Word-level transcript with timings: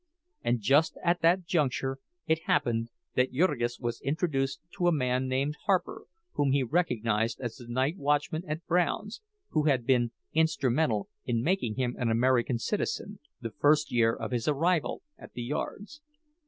And 0.43 0.61
just 0.61 0.97
at 1.03 1.21
that 1.21 1.45
juncture 1.45 1.99
it 2.25 2.45
happened 2.45 2.89
that 3.13 3.31
Jurgis 3.31 3.79
was 3.79 4.01
introduced 4.01 4.59
to 4.77 4.87
a 4.87 4.91
man 4.91 5.27
named 5.27 5.57
Harper 5.67 6.05
whom 6.33 6.53
he 6.53 6.63
recognized 6.63 7.39
as 7.39 7.57
the 7.57 7.67
night 7.67 7.97
watchman 7.97 8.41
at 8.49 8.65
Brown's, 8.65 9.21
who 9.49 9.65
had 9.65 9.85
been 9.85 10.09
instrumental 10.33 11.07
in 11.25 11.43
making 11.43 11.75
him 11.75 11.95
an 11.99 12.09
American 12.09 12.57
citizen, 12.57 13.19
the 13.41 13.51
first 13.51 13.91
year 13.91 14.11
of 14.15 14.31
his 14.31 14.47
arrival 14.47 15.03
at 15.19 15.33
the 15.33 15.43
yards. 15.43 16.01